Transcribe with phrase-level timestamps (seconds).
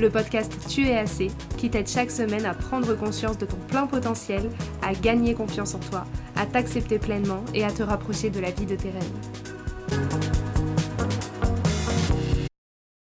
[0.00, 1.28] le podcast Tu es assez,
[1.58, 4.50] qui t'aide chaque semaine à prendre conscience de ton plein potentiel,
[4.82, 6.04] à gagner confiance en toi,
[6.36, 9.12] à t'accepter pleinement et à te rapprocher de la vie de tes rêves.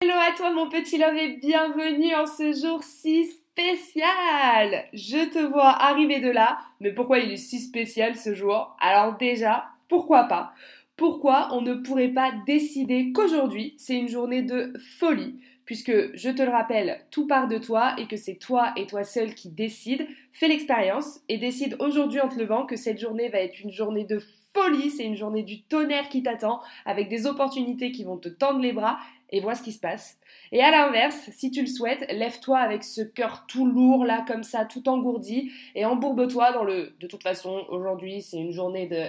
[0.01, 4.85] Hello à toi mon petit love et bienvenue en ce jour si spécial.
[4.93, 8.75] Je te vois arriver de là, mais pourquoi il est si spécial ce jour?
[8.79, 10.53] Alors déjà, pourquoi pas?
[10.97, 15.39] Pourquoi on ne pourrait pas décider qu'aujourd'hui, c'est une journée de folie?
[15.71, 19.05] Puisque je te le rappelle, tout part de toi et que c'est toi et toi
[19.05, 20.05] seul qui décide.
[20.33, 24.03] Fais l'expérience et décide aujourd'hui en te levant que cette journée va être une journée
[24.03, 24.19] de
[24.53, 28.59] folie, c'est une journée du tonnerre qui t'attend, avec des opportunités qui vont te tendre
[28.59, 30.19] les bras et vois ce qui se passe.
[30.51, 34.43] Et à l'inverse, si tu le souhaites, lève-toi avec ce cœur tout lourd là, comme
[34.43, 36.97] ça, tout engourdi, et embourbe-toi dans le.
[36.99, 39.05] De toute façon, aujourd'hui, c'est une journée de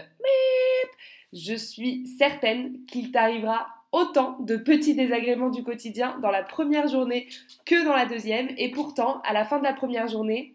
[1.32, 7.28] je suis certaine qu'il t'arrivera autant de petits désagréments du quotidien dans la première journée
[7.64, 8.48] que dans la deuxième.
[8.56, 10.54] Et pourtant, à la fin de la première journée,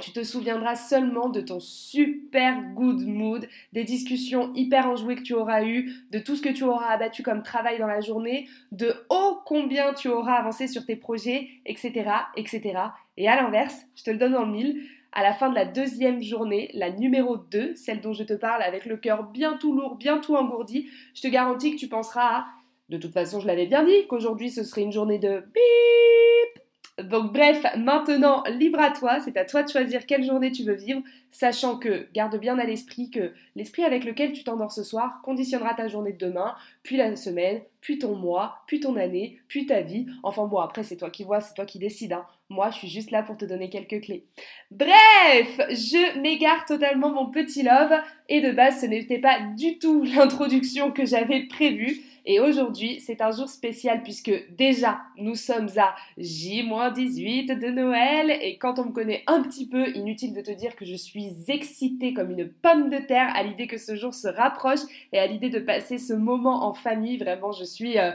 [0.00, 5.34] tu te souviendras seulement de ton super good mood, des discussions hyper enjouées que tu
[5.34, 8.94] auras eues, de tout ce que tu auras abattu comme travail dans la journée, de
[9.08, 12.74] ô combien tu auras avancé sur tes projets, etc., etc.
[13.16, 16.22] Et à l'inverse, je te le donne en mille, à la fin de la deuxième
[16.22, 19.96] journée, la numéro 2, celle dont je te parle avec le cœur bien tout lourd,
[19.96, 22.46] bien tout engourdi, je te garantis que tu penseras à
[22.88, 26.62] de toute façon, je l'avais bien dit qu'aujourd'hui ce serait une journée de bip.
[27.04, 30.74] Donc bref, maintenant, libre à toi, c'est à toi de choisir quelle journée tu veux
[30.74, 31.00] vivre,
[31.30, 35.74] sachant que, garde bien à l'esprit que l'esprit avec lequel tu t'endors ce soir conditionnera
[35.74, 39.82] ta journée de demain, puis la semaine, puis ton mois, puis ton année, puis ta
[39.82, 40.06] vie.
[40.24, 42.14] Enfin bon, après c'est toi qui vois, c'est toi qui décides.
[42.14, 42.26] Hein.
[42.48, 44.24] Moi, je suis juste là pour te donner quelques clés.
[44.72, 47.92] Bref, je m'égare totalement mon petit love,
[48.28, 52.02] et de base ce n'était pas du tout l'introduction que j'avais prévue.
[52.26, 58.58] Et aujourd'hui, c'est un jour spécial puisque déjà, nous sommes à J-18 de Noël et
[58.58, 62.12] quand on me connaît un petit peu, inutile de te dire que je suis excitée
[62.12, 64.80] comme une pomme de terre à l'idée que ce jour se rapproche
[65.12, 67.16] et à l'idée de passer ce moment en famille.
[67.16, 68.12] Vraiment, je suis euh,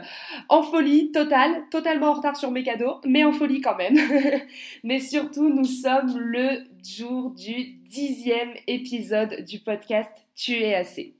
[0.48, 3.96] en folie totale, totalement en retard sur mes cadeaux, mais en folie quand même.
[4.84, 11.14] mais surtout, nous sommes le jour du dixième épisode du podcast Tu es assez.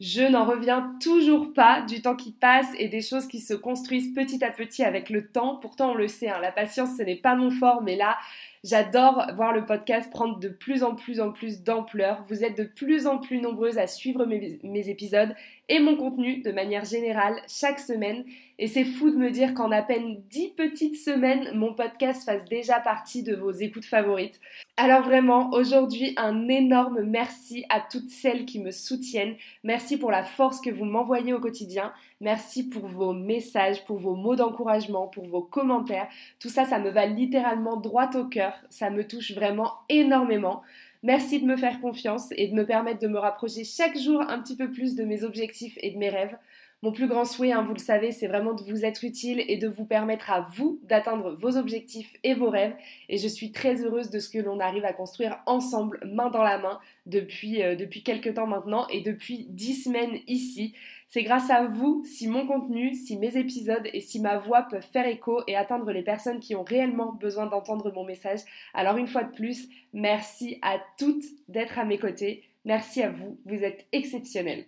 [0.00, 4.12] Je n'en reviens toujours pas du temps qui passe et des choses qui se construisent
[4.14, 5.56] petit à petit avec le temps.
[5.56, 8.18] Pourtant, on le sait, hein, la patience, ce n'est pas mon fort, mais là,
[8.68, 12.24] J'adore voir le podcast prendre de plus en plus en plus d'ampleur.
[12.28, 15.36] Vous êtes de plus en plus nombreuses à suivre mes, épisodes
[15.68, 18.24] et mon contenu de manière générale chaque semaine.
[18.58, 22.44] Et c'est fou de me dire qu'en à peine 10 petites semaines, mon podcast fasse
[22.46, 24.40] déjà partie de vos écoutes favorites.
[24.76, 29.36] Alors vraiment, aujourd'hui, un énorme merci à toutes celles qui me soutiennent.
[29.62, 31.92] Merci pour la force que vous m'envoyez au quotidien.
[32.20, 36.08] Merci pour vos messages, pour vos mots d'encouragement, pour vos commentaires.
[36.40, 38.54] Tout ça, ça me va littéralement droit au cœur.
[38.70, 40.62] Ça me touche vraiment énormément.
[41.02, 44.40] Merci de me faire confiance et de me permettre de me rapprocher chaque jour un
[44.40, 46.36] petit peu plus de mes objectifs et de mes rêves.
[46.82, 49.56] Mon plus grand souhait, hein, vous le savez, c'est vraiment de vous être utile et
[49.56, 52.74] de vous permettre à vous d'atteindre vos objectifs et vos rêves.
[53.08, 56.42] Et je suis très heureuse de ce que l'on arrive à construire ensemble, main dans
[56.42, 60.74] la main, depuis, euh, depuis quelques temps maintenant et depuis dix semaines ici.
[61.08, 64.86] C'est grâce à vous si mon contenu, si mes épisodes et si ma voix peuvent
[64.92, 68.40] faire écho et atteindre les personnes qui ont réellement besoin d'entendre mon message.
[68.74, 72.42] Alors une fois de plus, merci à toutes d'être à mes côtés.
[72.64, 74.66] Merci à vous, vous êtes exceptionnels.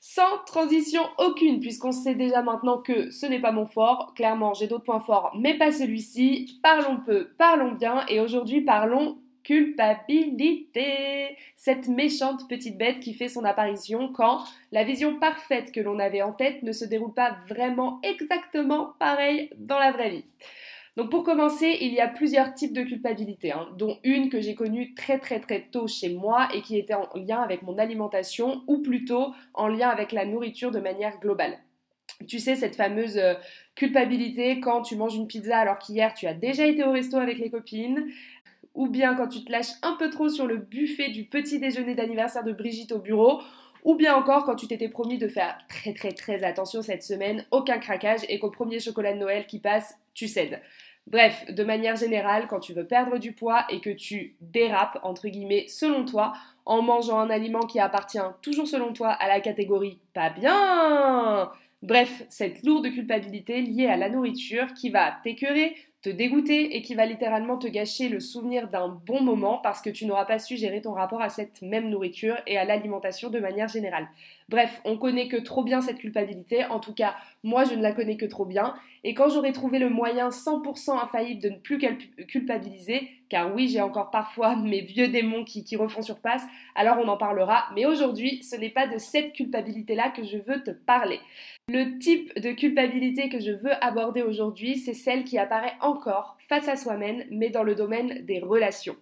[0.00, 4.12] Sans transition aucune, puisqu'on sait déjà maintenant que ce n'est pas mon fort.
[4.14, 6.60] Clairement, j'ai d'autres points forts, mais pas celui-ci.
[6.62, 9.18] Parlons peu, parlons bien, et aujourd'hui parlons
[9.48, 11.38] culpabilité.
[11.56, 16.20] Cette méchante petite bête qui fait son apparition quand la vision parfaite que l'on avait
[16.20, 20.24] en tête ne se déroule pas vraiment exactement pareil dans la vraie vie.
[20.98, 24.54] Donc pour commencer, il y a plusieurs types de culpabilité, hein, dont une que j'ai
[24.54, 28.62] connue très très très tôt chez moi et qui était en lien avec mon alimentation
[28.66, 31.58] ou plutôt en lien avec la nourriture de manière globale.
[32.26, 33.34] Tu sais, cette fameuse euh,
[33.76, 37.38] culpabilité quand tu manges une pizza alors qu'hier tu as déjà été au resto avec
[37.38, 38.08] les copines,
[38.78, 41.96] ou bien quand tu te lâches un peu trop sur le buffet du petit déjeuner
[41.96, 43.42] d'anniversaire de Brigitte au bureau,
[43.84, 47.44] ou bien encore quand tu t'étais promis de faire très très très attention cette semaine,
[47.50, 50.60] aucun craquage et qu'au premier chocolat de Noël qui passe, tu cèdes.
[51.08, 55.26] Bref, de manière générale, quand tu veux perdre du poids et que tu dérapes, entre
[55.26, 56.32] guillemets, selon toi,
[56.64, 61.50] en mangeant un aliment qui appartient toujours selon toi à la catégorie pas bien,
[61.82, 66.94] Bref, cette lourde culpabilité liée à la nourriture qui va t'écœurer, te dégoûter et qui
[66.94, 70.56] va littéralement te gâcher le souvenir d'un bon moment parce que tu n'auras pas su
[70.56, 74.08] gérer ton rapport à cette même nourriture et à l'alimentation de manière générale.
[74.48, 77.92] Bref, on connaît que trop bien cette culpabilité, en tout cas moi je ne la
[77.92, 78.74] connais que trop bien,
[79.04, 81.78] et quand j'aurai trouvé le moyen 100% infaillible de ne plus
[82.26, 86.42] culpabiliser, car oui j'ai encore parfois mes vieux démons qui, qui refont surface,
[86.74, 90.62] alors on en parlera, mais aujourd'hui ce n'est pas de cette culpabilité-là que je veux
[90.62, 91.20] te parler.
[91.68, 96.68] Le type de culpabilité que je veux aborder aujourd'hui, c'est celle qui apparaît encore face
[96.68, 98.96] à soi-même, mais dans le domaine des relations.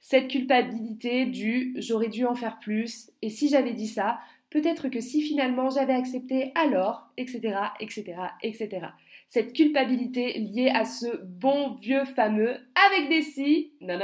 [0.00, 4.18] Cette culpabilité du j'aurais dû en faire plus, et si j'avais dit ça,
[4.50, 8.86] Peut-être que si finalement j'avais accepté alors, etc., etc., etc.
[9.28, 12.56] Cette culpabilité liée à ce bon vieux fameux
[12.88, 13.98] avec des si, non.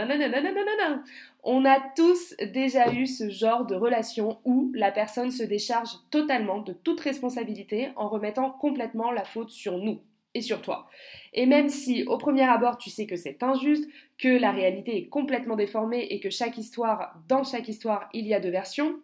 [1.42, 6.60] On a tous déjà eu ce genre de relation où la personne se décharge totalement
[6.60, 10.00] de toute responsabilité en remettant complètement la faute sur nous
[10.34, 10.88] et sur toi.
[11.32, 13.88] Et même si au premier abord tu sais que c'est injuste,
[14.18, 18.34] que la réalité est complètement déformée et que chaque histoire, dans chaque histoire, il y
[18.34, 19.00] a deux versions,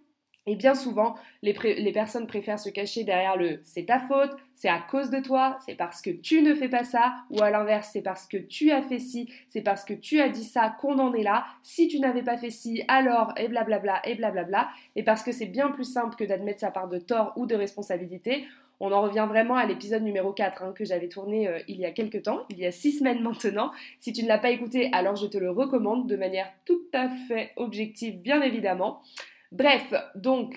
[0.50, 1.52] et bien souvent, les,
[1.92, 5.76] personnes préfèrent se cacher derrière le c'est ta faute, c'est à cause de toi, c'est
[5.76, 8.82] parce que tu ne fais pas ça, ou à l'inverse, c'est parce que tu as
[8.82, 12.00] fait ci, c'est parce que tu as dit ça qu'on en est là, si tu
[12.00, 15.84] n'avais pas fait ci, alors, et blablabla, et blablabla, et parce que c'est bien plus
[15.84, 18.44] simple que d'admettre sa part de tort ou de responsabilité.
[18.80, 21.84] On en revient vraiment à l'épisode numéro 4 hein, que j'avais tourné euh, il y
[21.84, 23.70] a quelques temps, il y a 6 semaines maintenant.
[24.00, 27.08] Si tu ne l'as pas écouté, alors je te le recommande de manière tout à
[27.28, 29.02] fait objective, bien évidemment.
[29.52, 30.56] Bref, donc,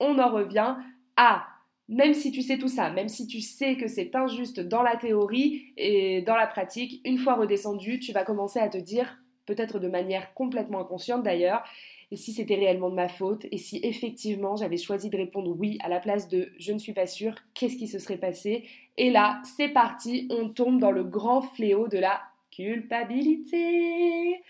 [0.00, 0.76] on en revient
[1.16, 1.46] à
[1.88, 4.96] même si tu sais tout ça, même si tu sais que c'est injuste dans la
[4.96, 9.78] théorie et dans la pratique, une fois redescendu, tu vas commencer à te dire, peut-être
[9.78, 11.62] de manière complètement inconsciente d'ailleurs,
[12.10, 15.78] et si c'était réellement de ma faute, et si effectivement j'avais choisi de répondre oui
[15.82, 18.64] à la place de je ne suis pas sûre, qu'est-ce qui se serait passé?
[18.96, 24.42] Et là, c'est parti, on tombe dans le grand fléau de la culpabilité.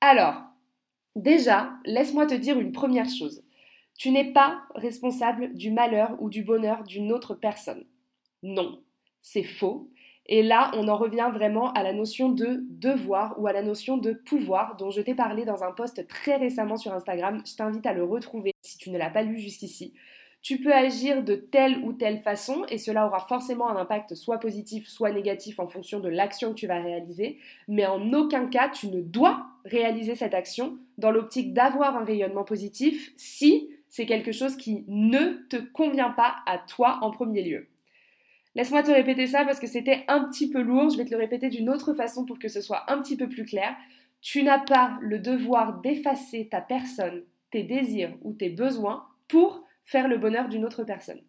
[0.00, 0.42] Alors,
[1.16, 3.42] Déjà, laisse-moi te dire une première chose.
[3.98, 7.84] Tu n'es pas responsable du malheur ou du bonheur d'une autre personne.
[8.42, 8.82] Non,
[9.20, 9.90] c'est faux.
[10.26, 13.96] Et là, on en revient vraiment à la notion de devoir ou à la notion
[13.96, 17.42] de pouvoir dont je t'ai parlé dans un post très récemment sur Instagram.
[17.44, 19.92] Je t'invite à le retrouver si tu ne l'as pas lu jusqu'ici.
[20.42, 24.38] Tu peux agir de telle ou telle façon et cela aura forcément un impact soit
[24.38, 27.38] positif, soit négatif en fonction de l'action que tu vas réaliser,
[27.68, 32.44] mais en aucun cas tu ne dois réaliser cette action dans l'optique d'avoir un rayonnement
[32.44, 37.66] positif si c'est quelque chose qui ne te convient pas à toi en premier lieu.
[38.54, 41.18] Laisse-moi te répéter ça parce que c'était un petit peu lourd, je vais te le
[41.18, 43.76] répéter d'une autre façon pour que ce soit un petit peu plus clair.
[44.22, 50.08] Tu n'as pas le devoir d'effacer ta personne, tes désirs ou tes besoins pour faire
[50.08, 51.20] le bonheur d'une autre personne.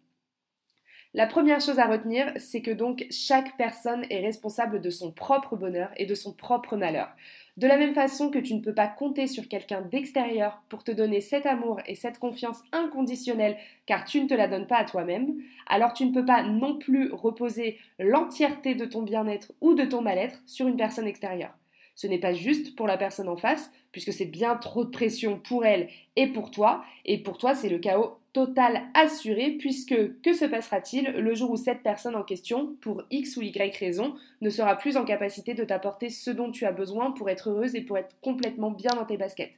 [1.14, 5.56] La première chose à retenir, c'est que donc chaque personne est responsable de son propre
[5.56, 7.14] bonheur et de son propre malheur.
[7.58, 10.90] De la même façon que tu ne peux pas compter sur quelqu'un d'extérieur pour te
[10.90, 14.84] donner cet amour et cette confiance inconditionnelle car tu ne te la donnes pas à
[14.86, 15.34] toi-même,
[15.66, 20.00] alors tu ne peux pas non plus reposer l'entièreté de ton bien-être ou de ton
[20.00, 21.54] mal-être sur une personne extérieure.
[21.94, 25.38] Ce n'est pas juste pour la personne en face, puisque c'est bien trop de pression
[25.38, 30.32] pour elle et pour toi, et pour toi c'est le chaos total assuré, puisque que
[30.32, 34.50] se passera-t-il le jour où cette personne en question, pour X ou Y raison, ne
[34.50, 37.82] sera plus en capacité de t'apporter ce dont tu as besoin pour être heureuse et
[37.82, 39.52] pour être complètement bien dans tes baskets?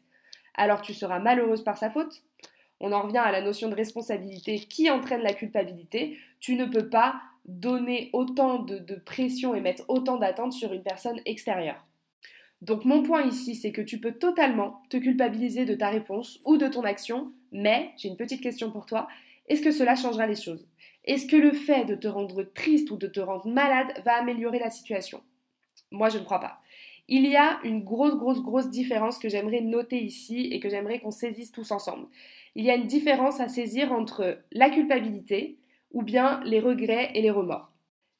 [0.54, 2.22] Alors tu seras malheureuse par sa faute?
[2.80, 6.18] On en revient à la notion de responsabilité qui entraîne la culpabilité.
[6.40, 10.82] Tu ne peux pas donner autant de, de pression et mettre autant d'attentes sur une
[10.82, 11.84] personne extérieure.
[12.62, 16.56] Donc mon point ici, c'est que tu peux totalement te culpabiliser de ta réponse ou
[16.56, 19.08] de ton action, mais j'ai une petite question pour toi.
[19.48, 20.66] Est-ce que cela changera les choses?
[21.04, 24.58] Est-ce que le fait de te rendre triste ou de te rendre malade va améliorer
[24.58, 25.22] la situation?
[25.90, 26.60] Moi, je ne crois pas.
[27.08, 31.00] Il y a une grosse, grosse, grosse différence que j'aimerais noter ici et que j'aimerais
[31.00, 32.08] qu'on saisisse tous ensemble.
[32.54, 35.58] Il y a une différence à saisir entre la culpabilité
[35.92, 37.73] ou bien les regrets et les remords.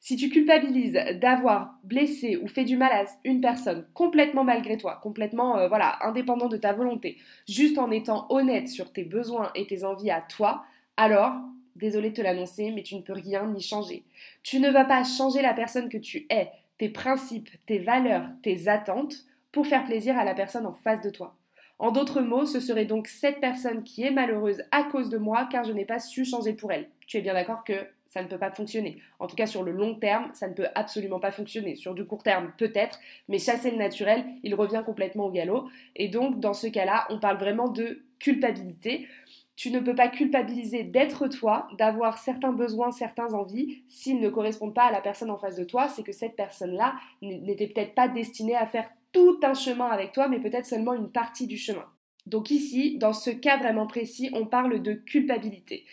[0.05, 5.01] Si tu culpabilises d'avoir blessé ou fait du mal à une personne complètement malgré toi,
[5.03, 7.17] complètement euh, voilà, indépendant de ta volonté,
[7.49, 10.63] juste en étant honnête sur tes besoins et tes envies à toi,
[10.99, 11.33] alors,
[11.75, 14.05] désolé de te l'annoncer, mais tu ne peux rien ni changer.
[14.43, 18.69] Tu ne vas pas changer la personne que tu es, tes principes, tes valeurs, tes
[18.69, 21.35] attentes pour faire plaisir à la personne en face de toi.
[21.79, 25.49] En d'autres mots, ce serait donc cette personne qui est malheureuse à cause de moi
[25.51, 26.91] car je n'ai pas su changer pour elle.
[27.07, 29.03] Tu es bien d'accord que ça ne peut pas fonctionner.
[29.19, 31.75] En tout cas, sur le long terme, ça ne peut absolument pas fonctionner.
[31.75, 35.69] Sur du court terme, peut-être, mais chasser le naturel, il revient complètement au galop.
[35.97, 39.09] Et donc, dans ce cas-là, on parle vraiment de culpabilité.
[39.57, 44.75] Tu ne peux pas culpabiliser d'être toi, d'avoir certains besoins, certains envies, s'ils ne correspondent
[44.75, 45.89] pas à la personne en face de toi.
[45.89, 50.29] C'est que cette personne-là n'était peut-être pas destinée à faire tout un chemin avec toi,
[50.29, 51.85] mais peut-être seulement une partie du chemin.
[52.27, 55.85] Donc ici, dans ce cas vraiment précis, on parle de culpabilité.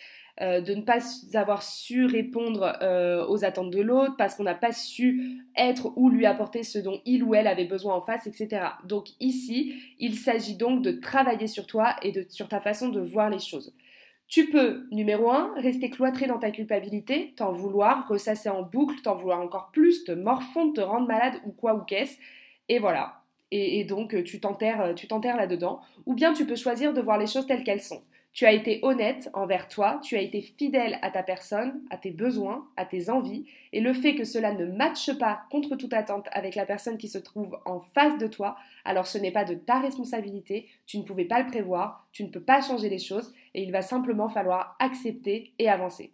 [0.41, 0.97] Euh, de ne pas
[1.35, 6.09] avoir su répondre euh, aux attentes de l'autre, parce qu'on n'a pas su être ou
[6.09, 8.65] lui apporter ce dont il ou elle avait besoin en face, etc.
[8.83, 13.29] Donc ici, il s'agit donc de travailler sur toi et sur ta façon de voir
[13.29, 13.75] les choses.
[14.27, 19.15] Tu peux, numéro 1, rester cloîtré dans ta culpabilité, t'en vouloir, ressasser en boucle, t'en
[19.15, 22.17] vouloir encore plus, te morfondre, te rendre malade ou quoi ou qu'est-ce,
[22.67, 23.21] et voilà.
[23.51, 25.81] Et, et donc tu t'enterres, tu t'enterres là-dedans.
[26.07, 28.01] Ou bien tu peux choisir de voir les choses telles qu'elles sont.
[28.33, 32.11] Tu as été honnête envers toi, tu as été fidèle à ta personne, à tes
[32.11, 36.27] besoins, à tes envies, et le fait que cela ne matche pas contre toute attente
[36.31, 39.55] avec la personne qui se trouve en face de toi, alors ce n'est pas de
[39.55, 43.33] ta responsabilité, tu ne pouvais pas le prévoir, tu ne peux pas changer les choses,
[43.53, 46.13] et il va simplement falloir accepter et avancer.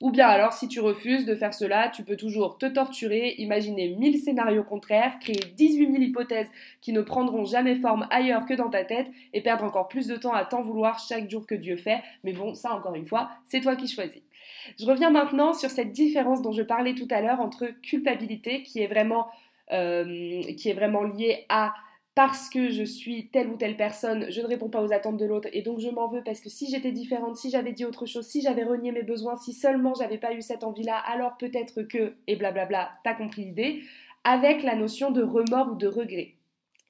[0.00, 3.88] Ou bien alors, si tu refuses de faire cela, tu peux toujours te torturer, imaginer
[3.88, 6.48] mille scénarios contraires, créer 18 000 hypothèses
[6.80, 10.16] qui ne prendront jamais forme ailleurs que dans ta tête et perdre encore plus de
[10.16, 12.02] temps à t'en vouloir chaque jour que Dieu fait.
[12.24, 14.22] Mais bon, ça encore une fois, c'est toi qui choisis.
[14.78, 18.80] Je reviens maintenant sur cette différence dont je parlais tout à l'heure entre culpabilité qui
[18.80, 19.28] est vraiment,
[19.70, 21.74] euh, qui est vraiment liée à
[22.20, 25.24] parce que je suis telle ou telle personne, je ne réponds pas aux attentes de
[25.24, 28.04] l'autre et donc je m'en veux parce que si j'étais différente, si j'avais dit autre
[28.04, 31.80] chose, si j'avais renié mes besoins, si seulement j'avais pas eu cette envie-là, alors peut-être
[31.80, 33.80] que, et blablabla, t'as compris l'idée,
[34.22, 36.34] avec la notion de remords ou de regret.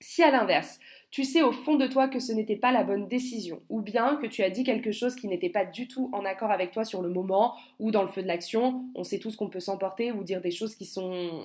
[0.01, 0.81] Si à l'inverse,
[1.13, 4.17] tu sais au fond de toi que ce n'était pas la bonne décision, ou bien
[4.17, 6.85] que tu as dit quelque chose qui n'était pas du tout en accord avec toi
[6.85, 10.11] sur le moment ou dans le feu de l'action, on sait tous qu'on peut s'emporter
[10.11, 11.45] ou dire des choses qui sont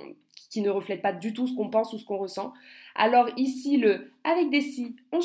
[0.49, 2.53] qui ne reflètent pas du tout ce qu'on pense ou ce qu'on ressent.
[2.95, 5.19] Alors ici le avec des si, on,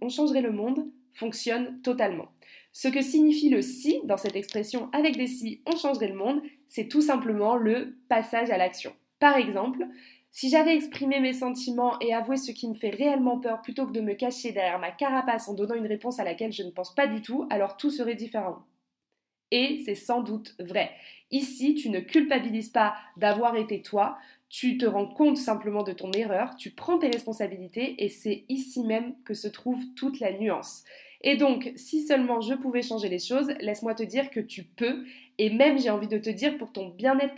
[0.00, 2.28] on changerait le monde fonctionne totalement.
[2.72, 6.40] Ce que signifie le si dans cette expression avec des si, on changerait le monde,
[6.68, 8.92] c'est tout simplement le passage à l'action.
[9.18, 9.86] Par exemple,
[10.30, 13.92] si j'avais exprimé mes sentiments et avoué ce qui me fait réellement peur plutôt que
[13.92, 16.94] de me cacher derrière ma carapace en donnant une réponse à laquelle je ne pense
[16.94, 18.58] pas du tout, alors tout serait différent.
[19.50, 20.92] Et c'est sans doute vrai.
[21.32, 24.16] Ici, tu ne culpabilises pas d'avoir été toi,
[24.50, 28.82] tu te rends compte simplement de ton erreur, tu prends tes responsabilités et c'est ici
[28.82, 30.84] même que se trouve toute la nuance.
[31.22, 35.04] Et donc, si seulement je pouvais changer les choses, laisse-moi te dire que tu peux,
[35.38, 37.34] et même j'ai envie de te dire pour ton bien-être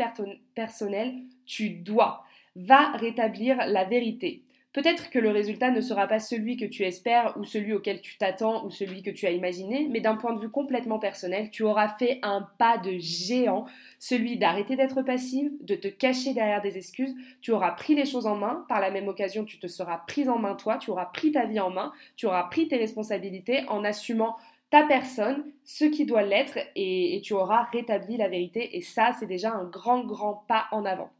[0.54, 1.14] personnel,
[1.46, 4.42] tu dois va rétablir la vérité.
[4.72, 8.16] Peut-être que le résultat ne sera pas celui que tu espères ou celui auquel tu
[8.16, 11.62] t'attends ou celui que tu as imaginé, mais d'un point de vue complètement personnel, tu
[11.62, 13.66] auras fait un pas de géant,
[13.98, 18.26] celui d'arrêter d'être passive, de te cacher derrière des excuses, tu auras pris les choses
[18.26, 21.06] en main, par la même occasion tu te seras prise en main toi, tu auras
[21.06, 24.36] pris ta vie en main, tu auras pris tes responsabilités en assumant
[24.70, 29.12] ta personne, ce qui doit l'être, et, et tu auras rétabli la vérité, et ça
[29.20, 31.10] c'est déjà un grand grand pas en avant.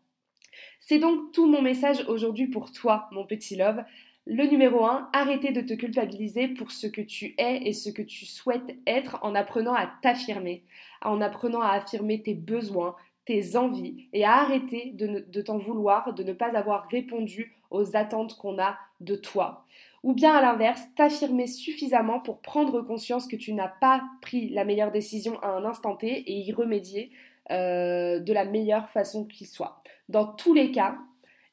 [0.80, 3.82] C'est donc tout mon message aujourd'hui pour toi, mon petit love.
[4.26, 8.02] Le numéro 1, arrêtez de te culpabiliser pour ce que tu es et ce que
[8.02, 10.64] tu souhaites être en apprenant à t'affirmer,
[11.02, 12.94] en apprenant à affirmer tes besoins,
[13.24, 17.96] tes envies et à arrêter de, de t'en vouloir, de ne pas avoir répondu aux
[17.96, 19.66] attentes qu'on a de toi.
[20.02, 24.64] Ou bien à l'inverse, t'affirmer suffisamment pour prendre conscience que tu n'as pas pris la
[24.64, 27.12] meilleure décision à un instant T et y remédier
[27.50, 29.82] euh, de la meilleure façon qui soit.
[30.08, 30.98] Dans tous les cas,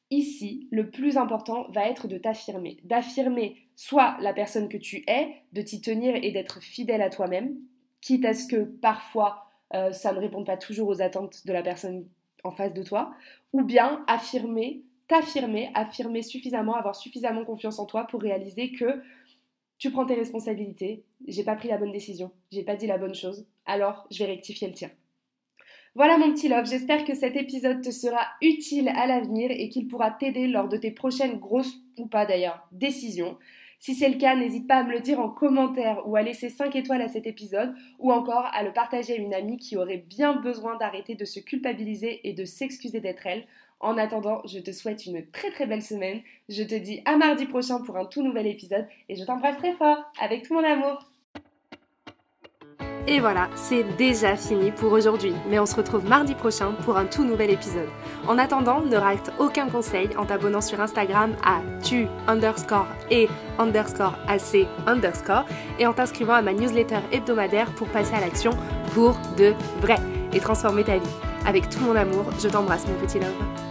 [0.09, 2.77] ici, le plus important va être de t'affirmer.
[2.83, 7.55] D'affirmer soit la personne que tu es, de t'y tenir et d'être fidèle à toi-même,
[8.01, 11.61] quitte à ce que parfois euh, ça ne réponde pas toujours aux attentes de la
[11.61, 12.07] personne
[12.43, 13.11] en face de toi,
[13.53, 19.01] ou bien affirmer, t'affirmer, affirmer suffisamment, avoir suffisamment confiance en toi pour réaliser que
[19.77, 23.15] tu prends tes responsabilités, j'ai pas pris la bonne décision, j'ai pas dit la bonne
[23.15, 24.89] chose, alors je vais rectifier le tir.
[25.95, 29.87] Voilà mon petit love, j'espère que cet épisode te sera utile à l'avenir et qu'il
[29.87, 33.37] pourra t'aider lors de tes prochaines grosses ou pas d'ailleurs décisions.
[33.79, 36.49] Si c'est le cas, n'hésite pas à me le dire en commentaire ou à laisser
[36.49, 40.03] 5 étoiles à cet épisode ou encore à le partager à une amie qui aurait
[40.09, 43.45] bien besoin d'arrêter de se culpabiliser et de s'excuser d'être elle.
[43.79, 46.19] En attendant, je te souhaite une très très belle semaine.
[46.49, 49.73] Je te dis à mardi prochain pour un tout nouvel épisode et je t'embrasse très
[49.73, 51.05] fort avec tout mon amour.
[53.11, 57.05] Et voilà, c'est déjà fini pour aujourd'hui, mais on se retrouve mardi prochain pour un
[57.05, 57.89] tout nouvel épisode.
[58.27, 64.13] En attendant, ne rate aucun conseil en t'abonnant sur Instagram à tu underscore et underscore
[64.27, 65.45] ac underscore
[65.79, 68.51] et en t'inscrivant à ma newsletter hebdomadaire pour passer à l'action
[68.93, 69.97] pour de vrai
[70.31, 71.09] et transformer ta vie.
[71.47, 73.68] Avec tout mon amour, je t'embrasse mon petit love.